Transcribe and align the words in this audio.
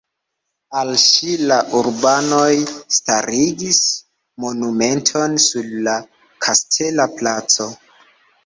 Al 0.79 0.93
ŝi 1.01 1.35
la 1.51 1.57
urbanoj 1.79 2.47
starigis 2.97 3.83
monumenton 4.47 5.39
sur 5.47 5.71
la 5.89 5.97
kastela 6.47 7.09
placo. 7.21 7.73